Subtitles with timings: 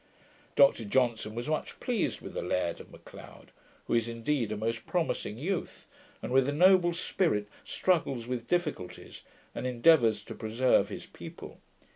[0.55, 3.51] Dr Johnson was much pleased with the Laird of Macleod,
[3.85, 5.85] who is indeed a most promising youth,
[6.23, 9.21] and with a noble spirit struggles with difficulties,
[9.53, 11.59] and endeavours to preserve his people.